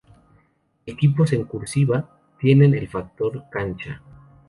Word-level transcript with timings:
Equipos 0.87 1.31
en 1.33 1.43
"cursiva" 1.43 2.09
tienen 2.39 2.73
el 2.73 2.87
factor 2.87 3.43
cancha. 3.51 4.01